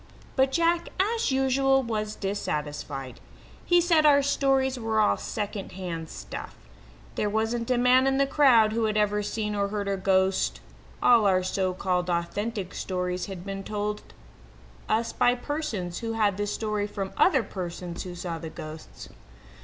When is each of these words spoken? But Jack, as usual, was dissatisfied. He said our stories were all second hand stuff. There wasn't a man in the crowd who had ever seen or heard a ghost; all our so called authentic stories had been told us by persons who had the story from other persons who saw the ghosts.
But 0.35 0.51
Jack, 0.51 0.89
as 0.99 1.31
usual, 1.31 1.83
was 1.83 2.15
dissatisfied. 2.15 3.19
He 3.63 3.79
said 3.79 4.03
our 4.03 4.23
stories 4.23 4.79
were 4.79 4.99
all 4.99 5.15
second 5.15 5.73
hand 5.73 6.09
stuff. 6.09 6.55
There 7.13 7.29
wasn't 7.29 7.69
a 7.69 7.77
man 7.77 8.07
in 8.07 8.17
the 8.17 8.25
crowd 8.25 8.71
who 8.73 8.85
had 8.85 8.97
ever 8.97 9.21
seen 9.21 9.53
or 9.53 9.67
heard 9.67 9.87
a 9.87 9.97
ghost; 9.97 10.59
all 11.03 11.27
our 11.27 11.43
so 11.43 11.75
called 11.75 12.09
authentic 12.09 12.73
stories 12.73 13.27
had 13.27 13.45
been 13.45 13.63
told 13.63 14.01
us 14.89 15.13
by 15.13 15.35
persons 15.35 15.99
who 15.99 16.13
had 16.13 16.35
the 16.35 16.47
story 16.47 16.87
from 16.87 17.11
other 17.15 17.43
persons 17.43 18.01
who 18.01 18.15
saw 18.15 18.39
the 18.39 18.49
ghosts. 18.49 19.07